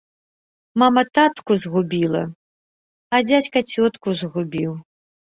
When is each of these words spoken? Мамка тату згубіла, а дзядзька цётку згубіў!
Мамка 0.81 1.01
тату 1.31 1.57
згубіла, 1.63 2.21
а 3.17 3.19
дзядзька 3.27 3.59
цётку 3.75 4.09
згубіў! 4.23 4.71